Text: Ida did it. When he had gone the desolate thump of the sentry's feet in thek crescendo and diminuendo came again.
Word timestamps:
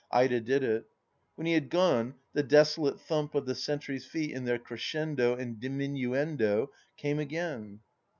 Ida 0.11 0.41
did 0.41 0.63
it. 0.63 0.85
When 1.35 1.45
he 1.45 1.53
had 1.53 1.69
gone 1.69 2.15
the 2.33 2.41
desolate 2.41 2.99
thump 2.99 3.35
of 3.35 3.45
the 3.45 3.53
sentry's 3.53 4.03
feet 4.03 4.31
in 4.31 4.45
thek 4.47 4.63
crescendo 4.63 5.35
and 5.35 5.59
diminuendo 5.61 6.69
came 6.97 7.19
again. 7.19 7.81